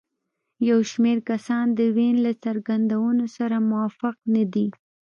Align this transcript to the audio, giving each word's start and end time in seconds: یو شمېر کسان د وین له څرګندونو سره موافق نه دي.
یو 0.69 0.79
شمېر 0.91 1.17
کسان 1.29 1.65
د 1.77 1.79
وین 1.95 2.15
له 2.25 2.31
څرګندونو 2.43 3.23
سره 3.37 3.55
موافق 3.69 4.15
نه 4.33 4.43
دي. 4.53 4.67